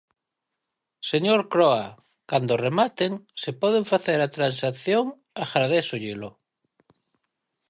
Señor 1.11 1.39
Croa, 1.53 1.87
cando 2.29 2.61
rematen, 2.65 3.11
se 3.41 3.51
poden 3.61 3.83
facer 3.91 4.19
a 4.21 4.33
transacción, 4.37 5.05
agradézollelo. 5.43 6.29